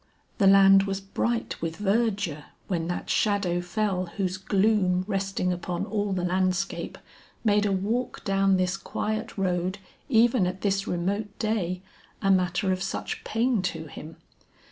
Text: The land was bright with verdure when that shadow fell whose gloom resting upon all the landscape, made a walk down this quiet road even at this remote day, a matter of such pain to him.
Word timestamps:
The 0.39 0.47
land 0.47 0.85
was 0.87 0.99
bright 0.99 1.61
with 1.61 1.75
verdure 1.77 2.45
when 2.67 2.87
that 2.87 3.07
shadow 3.07 3.61
fell 3.61 4.07
whose 4.17 4.35
gloom 4.37 5.05
resting 5.07 5.53
upon 5.53 5.85
all 5.85 6.11
the 6.11 6.23
landscape, 6.23 6.97
made 7.43 7.67
a 7.67 7.71
walk 7.71 8.23
down 8.23 8.57
this 8.57 8.77
quiet 8.77 9.37
road 9.37 9.77
even 10.09 10.47
at 10.47 10.61
this 10.61 10.87
remote 10.87 11.37
day, 11.37 11.83
a 12.19 12.31
matter 12.31 12.71
of 12.71 12.81
such 12.81 13.23
pain 13.23 13.61
to 13.61 13.85
him. 13.85 14.15